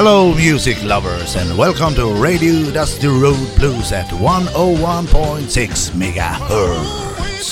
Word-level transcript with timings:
Hello, 0.00 0.32
music 0.32 0.78
lovers, 0.84 1.34
and 1.34 1.58
welcome 1.58 1.92
to 1.96 2.06
Radio 2.22 2.70
Dusty 2.70 3.08
Road 3.08 3.48
Blues 3.56 3.90
at 3.90 4.06
101.6 4.06 5.90
megahertz. 5.98 7.48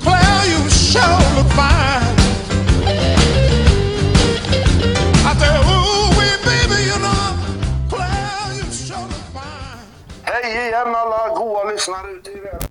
Claire, 0.00 0.44
you 0.48 0.64
look 1.36 1.50
fine. 1.52 2.16
Fine. 9.04 9.76
Hej 10.22 10.68
igen 10.68 10.94
alla 10.94 11.28
goa 11.36 11.64
lyssnare 11.64 12.10
ute 12.10 12.30
i 12.30 12.40
världen. 12.40 12.68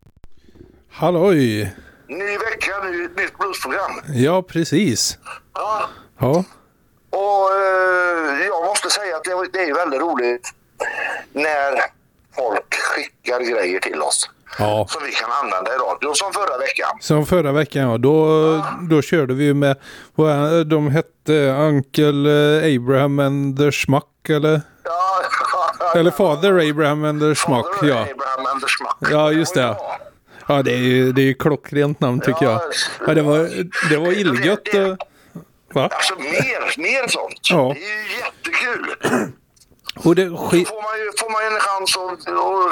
Halloj! 0.90 1.38
Ny 2.08 2.38
vecka, 2.38 2.84
ny, 2.84 3.08
nytt 3.22 3.38
bluesprogram. 3.38 4.02
Ja, 4.14 4.42
precis. 4.42 5.18
Ja. 5.54 5.90
Ja, 6.20 6.44
Och 7.14 7.52
eh, 7.52 8.46
jag 8.48 8.66
måste 8.66 8.90
säga 8.90 9.16
att 9.18 9.24
det, 9.24 9.48
det 9.54 9.70
är 9.70 9.74
väldigt 9.74 10.02
roligt 10.02 10.50
när 11.34 11.72
folk 12.36 12.74
skickar 12.76 13.40
grejer 13.40 13.80
till 13.80 14.02
oss. 14.02 14.30
ja. 14.60 14.86
Som 14.90 15.04
vi 15.06 15.12
kan 15.12 15.30
använda 15.32 15.76
i 15.76 15.78
radio, 15.78 16.14
som 16.14 16.34
förra 16.34 16.58
veckan. 16.58 16.98
Som 17.02 17.26
förra 17.26 17.52
veckan, 17.52 17.82
ja. 17.92 17.98
Då, 17.98 18.66
då 18.90 19.02
körde 19.02 19.34
vi 19.34 19.54
med, 19.54 19.78
vad 20.16 20.68
de 20.68 20.88
hette 20.92 21.34
Uncle 21.52 22.30
eh, 22.68 22.76
Abraham 22.76 23.20
and 23.20 23.58
the 23.58 23.72
Schmuck, 23.72 24.30
eller? 24.30 24.62
Ja, 24.84 25.22
Eller 26.00 26.12
Father 26.12 26.70
Abraham 26.70 27.06
and 27.06 27.22
the 27.22 27.36
Schmuck, 27.36 27.76
Father 27.76 27.90
ja. 27.90 28.02
Abraham 28.02 28.46
and 28.46 28.62
the 28.62 28.68
Schmuck. 28.68 29.12
Ja, 29.12 29.32
just 29.32 29.54
det. 29.56 29.76
Ja, 30.48 30.62
det 30.64 30.74
är 30.74 30.78
ju, 30.78 31.12
det 31.12 31.22
är 31.22 31.26
ju 31.26 31.34
klockrent 31.34 32.00
namn 32.00 32.20
tycker 32.22 32.46
jag. 32.46 32.62
Ja, 33.08 33.14
det 33.14 33.22
var, 33.22 33.50
det 33.90 33.98
var 33.98 34.12
illgött. 34.12 34.60
Det- 34.66 34.72
det- 34.80 34.90
eh, 34.90 34.96
Va? 35.74 35.90
Alltså 35.92 36.16
mer, 36.16 36.82
mer 36.82 37.08
sånt. 37.08 37.40
Ja. 37.50 37.76
Det 37.76 37.86
är 37.86 38.04
ju 38.04 38.18
jättekul. 38.18 38.96
Och 40.06 40.16
det, 40.16 40.26
Då 40.26 40.36
sk- 40.36 40.66
får 40.66 40.82
man 40.84 41.00
ju, 41.00 41.12
får 41.20 41.32
man 41.32 41.54
en 41.54 41.60
chans 41.60 41.98
att, 41.98 42.28
och, 42.28 42.72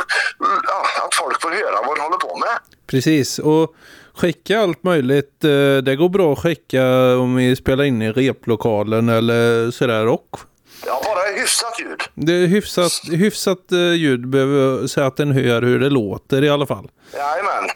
ja, 0.68 1.06
att 1.08 1.16
folk 1.16 1.42
får 1.42 1.50
höra 1.50 1.88
vad 1.88 1.98
de 1.98 2.02
håller 2.02 2.18
på 2.18 2.38
med. 2.38 2.58
precis. 2.88 3.40
Och 3.40 3.76
skicka 4.16 4.60
allt 4.60 4.84
möjligt. 4.84 5.44
eh, 5.44 5.50
Det 5.84 5.96
går 5.96 6.10
bra 6.10 6.34
att 6.34 6.40
skicka 6.40 6.84
om 7.18 7.36
vi 7.36 7.56
spelar 7.56 7.84
in 7.84 8.02
i 8.02 8.12
replokalen 8.12 9.10
eller 9.10 9.72
sådär. 9.72 10.08
Och 10.08 10.40
Ja, 10.86 11.02
bara 11.06 11.40
hyfsat 11.40 11.80
ljud. 11.80 12.02
Det 12.14 12.34
är 12.34 12.48
hyfsat, 12.48 12.92
hyfsat 13.12 13.72
eh, 13.72 13.94
ljud 13.94 14.28
behöver 14.28 14.88
säga 14.88 15.06
att 15.08 15.18
den 15.18 15.32
hör 15.32 15.62
hur 15.62 15.80
det 15.80 15.90
låter 15.90 16.44
i 16.44 16.50
alla 16.50 16.66
fall. 16.66 16.90
Jajamän. 17.14 17.70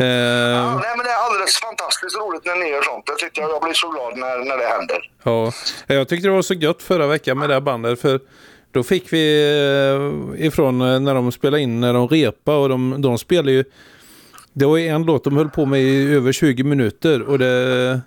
Eh, 0.00 0.06
Ja, 0.06 0.74
nej, 0.74 0.92
men 0.96 1.04
det 1.06 1.10
är 1.10 1.24
alldeles 1.26 1.56
fantastiskt 1.60 2.16
roligt 2.16 2.44
när 2.44 2.56
ni 2.56 2.68
gör 2.70 2.82
sånt. 2.82 3.06
Det 3.06 3.16
tycker 3.16 3.42
jag. 3.42 3.50
Jag 3.50 3.62
blir 3.62 3.72
så 3.74 3.88
glad 3.90 4.18
när, 4.18 4.38
när 4.44 4.56
det 4.56 4.66
händer. 4.66 5.10
ja. 5.22 5.52
Jag 5.86 6.08
tyckte 6.08 6.28
det 6.28 6.32
var 6.34 6.42
så 6.42 6.54
gött 6.54 6.82
förra 6.82 7.06
veckan 7.06 7.38
med 7.38 7.48
det 7.50 7.54
här 7.54 7.60
bandet 7.60 8.00
för 8.00 8.20
då 8.72 8.82
fick 8.82 9.12
vi 9.12 9.24
eh, 10.36 10.46
ifrån 10.46 10.80
eh, 10.80 11.00
när 11.00 11.14
de 11.14 11.32
spelade 11.32 11.62
in, 11.62 11.80
när 11.80 11.94
de 11.94 12.08
repa 12.08 12.56
och 12.56 12.68
de, 12.68 13.02
de 13.02 13.18
spelade 13.18 13.52
ju 13.52 13.64
det 14.52 14.64
var 14.66 14.76
ju 14.76 14.88
en 14.88 15.02
låt 15.02 15.24
de 15.24 15.36
höll 15.36 15.48
på 15.50 15.66
med 15.66 15.80
i 15.80 16.12
över 16.14 16.32
20 16.32 16.62
minuter 16.64 17.22
och 17.22 17.38
det 17.38 18.00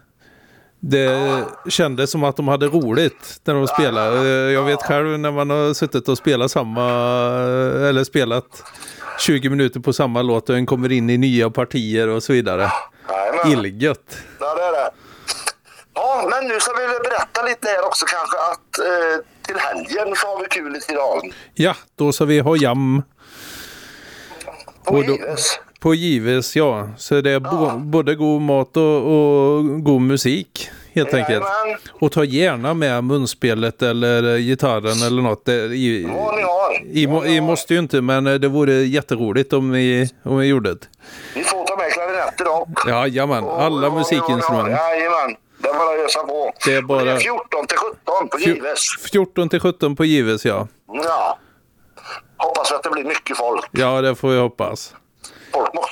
det 0.86 1.46
kändes 1.70 2.12
som 2.12 2.24
att 2.24 2.36
de 2.36 2.48
hade 2.48 2.66
roligt 2.66 3.42
när 3.44 3.54
de 3.54 3.68
spelade. 3.68 4.52
Jag 4.52 4.64
vet 4.64 4.82
själv 4.82 5.20
när 5.20 5.32
man 5.32 5.50
har 5.50 5.74
suttit 5.74 6.08
och 6.08 6.18
spelat 6.18 6.52
samma, 6.52 6.90
eller 7.90 8.04
spelat 8.04 8.64
20 9.20 9.50
minuter 9.50 9.80
på 9.80 9.94
samma 9.94 10.22
låt 10.22 10.50
och 10.50 10.56
en 10.56 10.66
kommer 10.66 10.92
in 10.92 11.10
i 11.10 11.18
nya 11.18 11.50
partier 11.50 12.08
och 12.08 12.24
så 12.24 12.34
vidare. 12.34 12.72
Illgött. 13.48 14.18
Ja, 14.40 14.56
det 14.56 14.64
är 14.64 14.72
det. 14.72 14.92
Ja, 15.94 16.30
men 16.32 16.48
nu 16.48 16.60
ska 16.60 16.74
vi 16.74 16.88
berätta 16.88 17.44
lite 17.44 17.68
här 17.68 17.86
också 17.86 18.06
kanske 18.06 18.38
att 18.38 18.80
eh, 18.80 19.26
till 19.42 19.58
helgen 19.58 20.16
så 20.16 20.28
har 20.28 20.40
vi 20.40 20.46
kul 20.50 20.76
i 20.76 20.80
Tidaholm. 20.80 21.32
Ja, 21.54 21.76
då 21.96 22.12
ska 22.12 22.26
vi 22.26 22.40
ha 22.40 22.56
jam 22.58 23.04
På 24.86 25.04
Gives. 25.04 25.60
På 25.84 25.94
Gives, 25.96 26.56
ja. 26.56 26.90
Så 26.98 27.22
det 27.22 27.32
är 27.32 27.40
bo- 27.40 27.78
både 27.80 28.16
god 28.16 28.42
mat 28.42 28.78
och, 28.78 28.84
och 28.98 29.84
god 29.84 30.02
musik 30.02 30.70
helt 30.94 31.14
enkelt. 31.14 31.46
Jajamän. 31.46 31.78
Och 32.02 32.12
ta 32.12 32.24
gärna 32.24 32.74
med 32.74 33.04
munspelet 33.04 33.82
eller 33.82 34.38
gitarren 34.38 35.08
eller 35.08 35.22
något. 35.22 35.46
Det, 35.46 35.54
i, 35.54 36.04
Vad 36.06 36.36
ni 36.36 36.42
har. 36.42 36.84
i, 36.86 37.08
må- 37.08 37.26
i 37.26 37.42
måste 37.42 37.74
ju 37.74 37.80
inte, 37.80 38.02
men 38.02 38.24
det 38.24 38.48
vore 38.48 38.74
jätteroligt 38.74 39.54
om 39.54 39.72
vi, 39.72 40.10
om 40.24 40.38
vi 40.38 40.46
gjorde 40.46 40.74
det. 40.74 40.88
Vi 41.36 41.44
får 41.44 41.66
ta 41.66 41.76
med 41.78 41.92
klarinetter 41.94 42.46
dock. 42.46 42.70
Ja, 42.88 43.08
jamen, 43.08 43.44
Och- 43.44 43.62
alla 43.64 43.88
och- 43.88 43.94
musikinstrument. 43.94 44.70
Jajamän. 44.70 45.36
Det 45.58 45.70
är 45.70 45.74
bara 45.74 46.00
att 46.00 46.06
ösa 46.06 46.20
på. 46.24 46.52
Det 46.66 46.74
är 46.76 46.82
bara- 46.82 47.04
det 47.04 47.12
är 47.12 47.18
14 47.18 47.68
till 47.68 47.78
17 47.78 48.30
på 48.30 48.40
Gives. 48.40 48.80
14 49.12 49.50
till 49.50 49.60
17 49.60 49.96
på 49.96 50.06
Gives, 50.06 50.46
ja. 50.46 50.68
Ja. 50.88 51.38
Hoppas 52.38 52.72
att 52.72 52.84
det 52.84 52.90
blir 52.90 53.04
mycket 53.04 53.38
folk. 53.38 53.66
Ja, 53.72 54.02
det 54.02 54.16
får 54.16 54.30
vi 54.30 54.38
hoppas. 54.40 54.96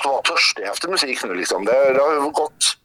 Måste 0.06 0.08
vara 0.10 0.22
törstiga 0.22 0.72
efter 0.72 0.88
musik 0.88 1.24
nu 1.24 1.34
liksom. 1.36 1.66
Det, 1.66 1.94
det 1.94 2.02
har 2.02 2.14
ju 2.14 2.20
gått... 2.20 2.78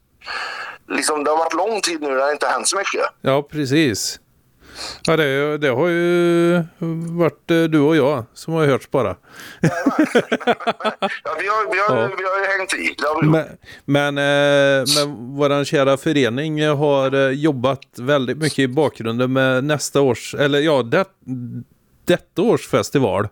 Liksom, 0.88 1.25
det 1.25 1.31
har 1.31 1.38
varit 1.38 1.54
lång 1.54 1.81
tid 1.81 2.00
nu 2.00 2.09
där 2.09 2.27
det 2.27 2.32
inte 2.32 2.47
hänt 2.47 2.69
så 2.69 2.77
mycket. 2.77 3.06
Ja, 3.21 3.43
precis. 3.43 4.21
Ja, 5.06 5.16
det, 5.16 5.59
det 5.59 5.69
har 5.69 5.88
ju 5.88 6.65
varit 7.19 7.50
eh, 7.50 7.62
du 7.62 7.81
och 7.81 7.97
jag 7.97 8.25
som 8.34 8.55
har 8.55 8.66
hörts 8.66 8.91
bara. 8.91 9.16
Ja, 9.60 9.71
vi, 11.41 11.47
har, 11.49 11.72
vi, 11.72 11.78
har, 11.78 11.97
Ja. 12.03 12.10
vi 12.19 12.25
har 12.25 12.38
ju 12.41 12.47
hängt 12.59 12.75
i. 12.75 12.97
Men, 13.22 13.47
men, 13.84 14.19
eh, 14.19 14.84
men 14.97 15.34
vår 15.37 15.65
kära 15.65 15.97
förening 15.97 16.66
har 16.69 17.15
eh, 17.15 17.31
jobbat 17.31 17.81
väldigt 17.99 18.38
mycket 18.38 18.59
i 18.59 18.69
bakgrunden 18.69 19.32
med 19.32 19.65
nästa 19.65 20.00
års, 20.00 20.34
eller 20.34 20.59
ja, 20.60 20.82
det, 20.82 21.05
detta 22.05 22.43
års 22.43 22.69
festival. 22.69 23.28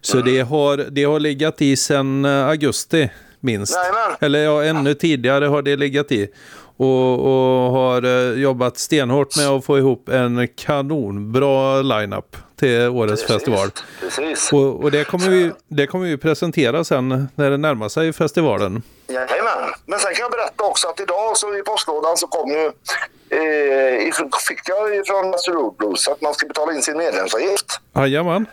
Så 0.00 0.16
Mm. 0.20 0.32
det, 0.34 0.40
har, 0.40 0.76
det 0.76 1.04
har 1.04 1.20
legat 1.20 1.62
i 1.62 1.76
sedan 1.76 2.24
eh, 2.24 2.46
augusti 2.48 3.10
minst. 3.40 3.74
Jajamän. 3.76 4.16
Eller 4.20 4.38
ja, 4.44 4.64
ännu 4.64 4.94
tidigare 4.94 5.44
har 5.44 5.62
det 5.62 5.76
legat 5.76 6.12
i. 6.12 6.28
Och, 6.76 7.12
och 7.20 7.72
har 7.72 8.02
eh, 8.04 8.40
jobbat 8.42 8.78
stenhårt 8.78 9.36
med 9.36 9.48
att 9.48 9.64
få 9.64 9.78
ihop 9.78 10.08
en 10.08 10.48
kanonbra 10.56 11.82
lineup 11.82 12.36
till 12.60 12.80
årets 12.88 13.24
festival. 13.26 13.68
Precis. 14.00 14.52
Och, 14.52 14.82
och 14.82 14.90
det, 14.90 15.04
kommer 15.04 15.28
vi, 15.28 15.50
det 15.68 15.86
kommer 15.86 16.06
vi 16.06 16.16
presentera 16.16 16.84
sen 16.84 17.28
när 17.34 17.50
det 17.50 17.56
närmar 17.56 17.88
sig 17.88 18.12
festivalen. 18.12 18.82
Jajamän. 19.08 19.70
Men 19.86 19.98
sen 19.98 20.14
kan 20.14 20.20
jag 20.22 20.30
berätta 20.30 20.64
också 20.64 20.88
att 20.88 21.00
idag 21.00 21.36
så 21.36 21.56
i 21.58 21.62
postlådan 21.62 22.16
så 22.16 22.26
kom 22.26 22.50
ju, 22.50 22.64
eh, 23.38 24.08
ifrån- 24.08 24.30
fick 24.48 24.60
jag 24.68 25.06
från 25.06 25.30
Master 25.30 25.52
Road 25.52 25.74
Blues 25.78 26.08
att 26.08 26.20
man 26.20 26.34
ska 26.34 26.46
betala 26.46 26.72
in 26.74 26.82
sin 26.82 26.96
medlemsavgift. 26.98 27.80
Jajamän. 27.96 28.46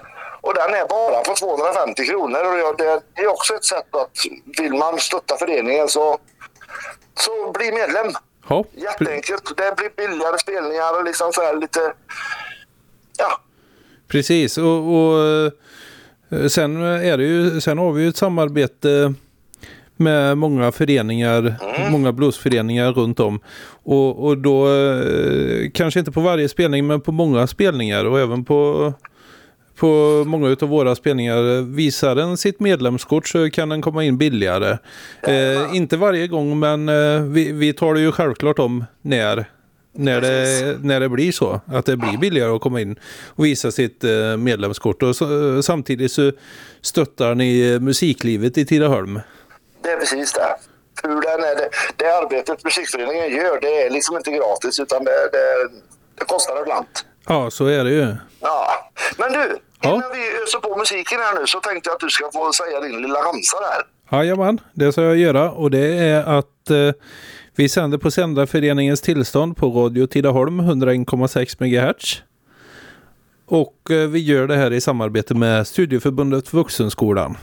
Och 0.47 0.53
den 0.53 0.73
är 0.73 0.87
bara 0.87 1.23
på 1.23 1.33
250 1.35 2.05
kronor. 2.05 2.69
Och 2.69 2.77
det, 2.77 3.21
är 3.21 3.27
också 3.27 3.53
ett 3.53 3.65
sätt 3.65 3.95
att 3.95 4.17
vill 4.59 4.73
man 4.73 4.99
stötta 4.99 5.37
föreningen 5.37 5.87
så, 5.87 6.17
så 7.15 7.51
bli 7.51 7.71
medlem. 7.71 8.11
Ja, 8.49 8.65
Jätteenkelt. 8.71 9.57
Det 9.57 9.75
blir 9.77 10.07
billigare 10.07 10.37
spelningar 10.39 10.97
och 10.97 11.03
liksom 11.03 11.33
så 11.33 11.41
här 11.41 11.55
lite... 11.55 11.93
Ja, 13.17 13.41
precis. 14.07 14.57
Och, 14.57 14.95
och 14.95 15.19
eh, 16.31 16.47
sen, 16.47 16.81
är 16.81 17.17
det 17.17 17.23
ju, 17.23 17.61
sen 17.61 17.77
har 17.77 17.91
vi 17.91 18.03
ju 18.03 18.09
ett 18.09 18.17
samarbete 18.17 19.13
med 19.95 20.37
många 20.37 20.71
föreningar, 20.71 21.55
många 21.91 22.11
bluesföreningar 22.11 22.91
runt 22.91 23.19
om. 23.19 23.39
Och, 23.83 24.25
och 24.25 24.37
då, 24.37 24.73
eh, 24.73 25.71
kanske 25.73 25.99
inte 25.99 26.11
på 26.11 26.21
varje 26.21 26.49
spelning, 26.49 26.87
men 26.87 27.01
på 27.01 27.11
många 27.11 27.47
spelningar 27.47 28.05
och 28.05 28.19
även 28.19 28.45
på 28.45 28.93
på 29.77 30.23
många 30.27 30.57
av 30.61 30.69
våra 30.69 30.95
spelningar. 30.95 31.61
Visar 31.61 32.15
den 32.15 32.37
sitt 32.37 32.59
medlemskort 32.59 33.27
så 33.27 33.49
kan 33.49 33.69
den 33.69 33.81
komma 33.81 34.03
in 34.03 34.17
billigare. 34.17 34.77
Eh, 35.21 35.75
inte 35.75 35.97
varje 35.97 36.27
gång 36.27 36.59
men 36.59 36.89
eh, 36.89 37.21
vi, 37.21 37.51
vi 37.51 37.73
tar 37.73 37.93
det 37.93 37.99
ju 37.99 38.11
självklart 38.11 38.59
om 38.59 38.85
när, 39.01 39.45
när, 39.91 40.21
det, 40.21 40.77
när 40.81 40.99
det 40.99 41.09
blir 41.09 41.31
så. 41.31 41.61
Att 41.65 41.85
det 41.85 41.97
blir 41.97 42.17
billigare 42.17 42.55
att 42.55 42.61
komma 42.61 42.81
in 42.81 42.99
och 43.35 43.45
visa 43.45 43.71
sitt 43.71 44.03
eh, 44.03 44.37
medlemskort. 44.37 45.03
Och 45.03 45.15
så, 45.15 45.63
samtidigt 45.63 46.11
så 46.11 46.31
stöttar 46.81 47.35
ni 47.35 47.73
eh, 47.73 47.79
musiklivet 47.79 48.57
i 48.57 48.65
Tidaholm. 48.65 49.19
det 49.83 49.89
är 49.89 49.97
precis 49.97 50.33
det. 50.33 50.55
Hur 51.03 51.21
den 51.21 51.43
är 51.43 51.55
det, 51.55 51.69
det 51.95 52.17
arbetet 52.17 52.63
musikföreningen 52.63 53.29
gör, 53.29 53.59
det 53.61 53.81
är 53.81 53.89
liksom 53.89 54.17
inte 54.17 54.31
gratis 54.31 54.79
utan 54.79 55.03
det, 55.03 55.29
det, 55.31 55.69
det 56.19 56.25
kostar 56.25 56.61
ibland. 56.61 56.85
Ja, 57.27 57.51
så 57.51 57.65
är 57.65 57.83
det 57.83 57.91
ju. 57.91 58.15
Ja. 58.39 58.86
Men 59.17 59.31
du, 59.33 59.57
Ja. 59.81 59.89
innan 59.95 60.11
vi 60.13 60.43
öser 60.43 60.59
på 60.59 60.77
musiken 60.77 61.17
här 61.19 61.39
nu 61.39 61.47
så 61.47 61.59
tänkte 61.59 61.89
jag 61.89 61.95
att 61.95 61.99
du 61.99 62.09
ska 62.09 62.29
få 62.33 62.53
säga 62.53 62.79
din 62.81 63.01
lilla 63.01 63.19
ramsa 63.19 63.57
där. 63.59 64.17
Jajamän, 64.17 64.59
det 64.73 64.91
ska 64.91 65.01
jag 65.01 65.17
göra 65.17 65.51
och 65.51 65.71
det 65.71 65.87
är 65.97 66.23
att 66.39 66.69
eh, 66.69 66.91
vi 67.55 67.69
sänder 67.69 67.97
på 67.97 68.11
Sändarföreningens 68.11 69.01
tillstånd 69.01 69.57
på 69.57 69.67
Radio 69.69 70.07
Tidaholm 70.07 70.61
101,6 70.61 71.63
MHz. 71.63 72.21
Och 73.45 73.91
eh, 73.91 74.07
vi 74.07 74.19
gör 74.19 74.47
det 74.47 74.55
här 74.55 74.73
i 74.73 74.81
samarbete 74.81 75.33
med 75.33 75.67
Studieförbundet 75.67 76.53
Vuxenskolan. 76.53 77.37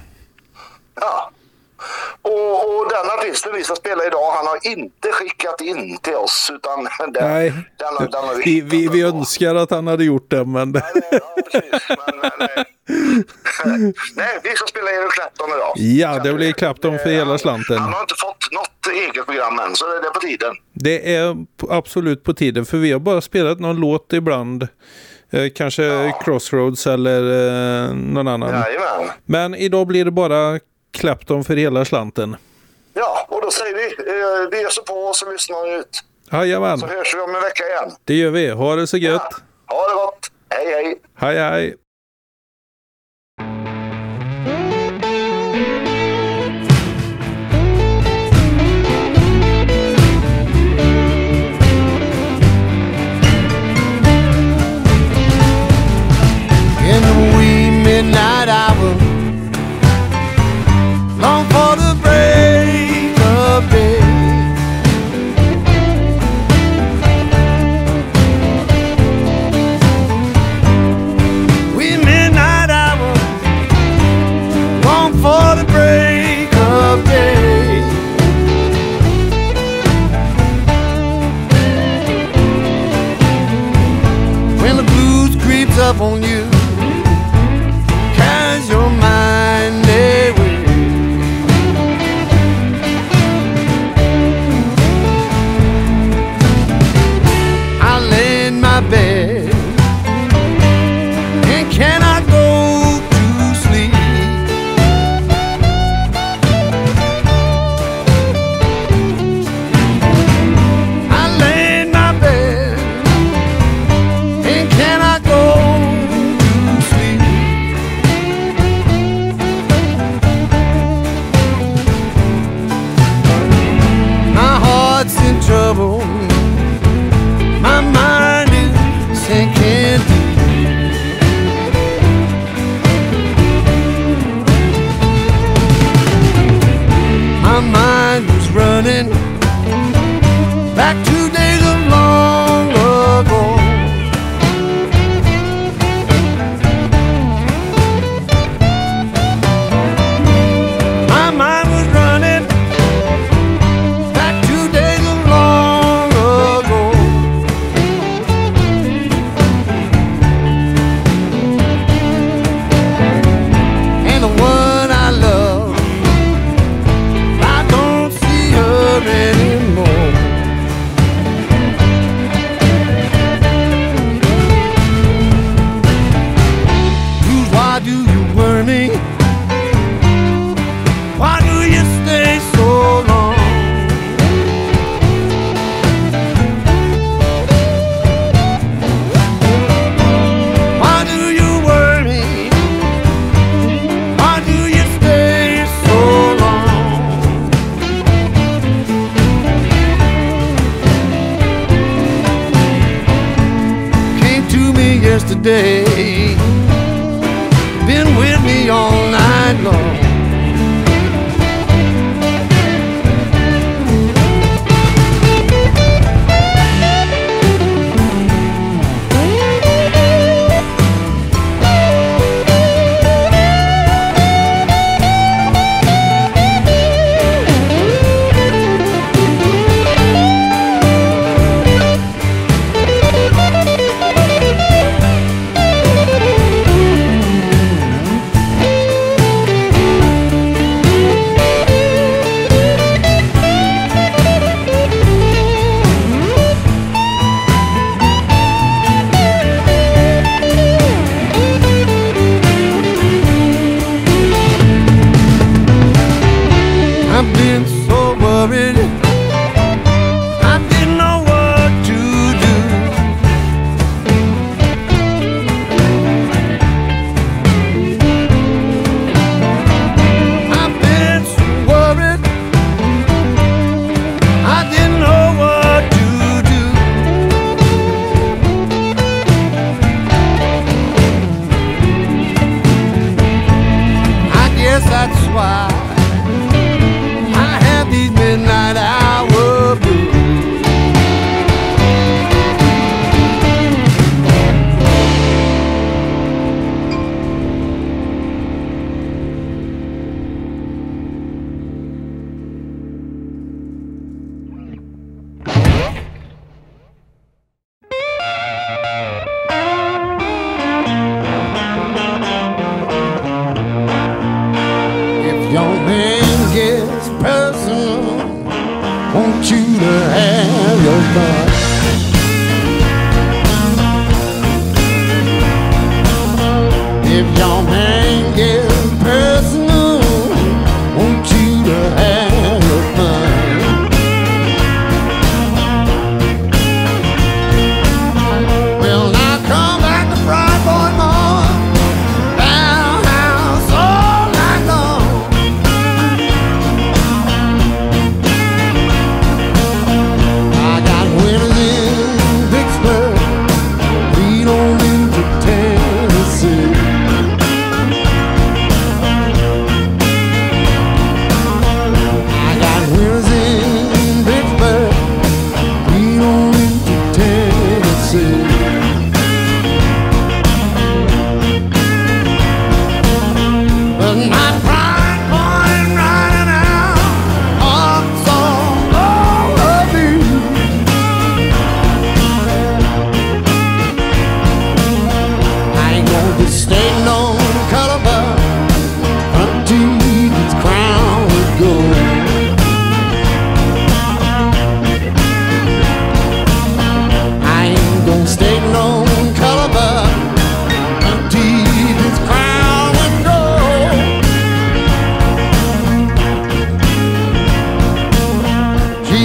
Ja. 2.24 2.30
Och, 2.30 2.80
och 2.80 2.90
den 2.90 3.10
artisten 3.18 3.52
vi 3.54 3.64
ska 3.64 3.74
spela 3.74 4.06
idag, 4.06 4.32
han 4.32 4.46
har 4.46 4.58
inte 4.62 5.08
skickat 5.12 5.60
in 5.60 5.98
till 5.98 6.14
oss. 6.14 6.50
Utan 6.54 6.88
den, 7.12 7.32
Nej, 7.32 7.50
den, 7.50 8.10
den 8.10 8.24
har 8.24 8.34
vi, 8.44 8.60
vi, 8.60 8.88
vi 8.88 9.02
önskar 9.02 9.54
att 9.54 9.70
han 9.70 9.86
hade 9.86 10.04
gjort 10.04 10.30
det, 10.30 10.44
men... 10.44 10.70
Nej, 10.70 10.82
nej, 10.94 11.04
ja, 11.10 11.42
precis. 11.52 11.88
Men, 11.88 12.30
nej. 12.38 12.64
nej, 14.16 14.40
vi 14.42 14.50
ska 14.50 14.66
spela 14.66 14.90
Eric 14.90 15.12
Clapton 15.12 15.48
idag. 15.48 15.72
Ja, 15.76 16.18
det 16.18 16.32
blir 16.32 16.52
Clapton 16.52 16.98
för 16.98 17.10
hela 17.10 17.38
slanten. 17.38 17.78
Han 17.78 17.92
har 17.92 18.00
inte 18.00 18.14
fått 18.18 18.52
något 18.52 18.94
eget 18.94 19.26
program 19.26 19.58
än, 19.58 19.76
så 19.76 19.84
det 19.86 20.06
är 20.06 20.10
på 20.10 20.20
tiden. 20.20 20.54
Det 20.72 21.14
är 21.14 21.36
absolut 21.68 22.24
på 22.24 22.34
tiden, 22.34 22.66
för 22.66 22.78
vi 22.78 22.92
har 22.92 23.00
bara 23.00 23.20
spelat 23.20 23.60
någon 23.60 23.76
låt 23.76 24.12
ibland. 24.12 24.68
Eh, 25.30 25.50
kanske 25.54 26.14
Crossroads 26.24 26.86
eller 26.86 27.20
eh, 27.20 27.94
någon 27.94 28.28
annan. 28.28 28.50
Jajamän. 28.50 29.10
Men 29.24 29.54
idag 29.54 29.86
blir 29.86 30.04
det 30.04 30.10
bara 30.10 30.60
Clapton 30.94 31.44
för 31.44 31.56
hela 31.56 31.84
slanten. 31.84 32.36
Ja, 32.94 33.26
och 33.28 33.42
då 33.42 33.50
säger 33.50 33.74
vi, 33.74 33.84
eh, 33.84 34.48
vi 34.50 34.66
öser 34.66 34.82
på 34.82 34.94
och 34.94 35.16
så 35.16 35.32
lyssnar 35.32 35.78
ut. 35.78 36.04
Jajamän, 36.32 36.78
Så 36.78 36.86
hörs 36.86 37.14
vi 37.14 37.20
om 37.20 37.34
en 37.34 37.42
vecka 37.42 37.64
igen. 37.66 37.90
det 38.04 38.14
gör 38.14 38.30
vi. 38.30 38.50
Ha 38.50 38.76
det 38.76 38.86
så 38.86 38.96
gött. 38.96 39.22
Ja, 39.68 39.74
ha 39.76 39.88
det 39.88 39.94
gott. 39.94 40.30
Hej, 40.48 40.66
hej. 40.72 41.00
Hej 41.14 41.38
hej. 41.38 41.74
in 56.92 57.00
the 57.02 57.36
wee 57.36 57.70
midnight 57.70 58.48
hour. 58.48 58.73
Blues 85.92 85.94
creeps 85.94 86.00
up 86.00 86.00
on 86.00 86.22
you 86.22 86.53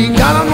got 0.07 0.48